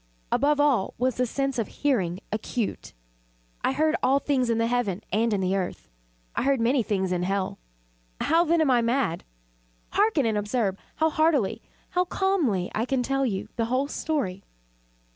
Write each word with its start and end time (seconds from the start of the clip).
Above 0.31 0.59
all 0.59 0.95
was 0.97 1.17
the 1.17 1.27
sense 1.27 1.59
of 1.59 1.67
hearing 1.67 2.19
acute. 2.31 2.93
I 3.63 3.71
heard 3.71 3.95
all 4.01 4.17
things 4.17 4.49
in 4.49 4.57
the 4.57 4.65
heaven 4.65 5.03
and 5.13 5.31
in 5.31 5.41
the 5.41 5.55
earth. 5.55 5.91
I 6.35 6.41
heard 6.41 6.59
many 6.59 6.81
things 6.81 7.11
in 7.11 7.21
hell. 7.21 7.59
How, 8.19 8.43
then, 8.43 8.61
am 8.61 8.71
I 8.71 8.81
mad? 8.81 9.23
Hearken! 9.91 10.25
and 10.25 10.39
observe 10.39 10.75
how 10.95 11.11
healthily 11.11 11.61
how 11.91 12.05
calmly 12.05 12.71
I 12.73 12.83
can 12.83 13.03
tell 13.03 13.27
you 13.27 13.49
the 13.57 13.65
whole 13.65 13.87
story. 13.87 14.43